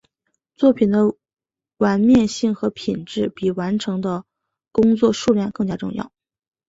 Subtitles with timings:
[0.55, 1.13] 作品的
[1.77, 4.25] 完面性和品质比完成的
[4.71, 6.11] 工作数量更加重要。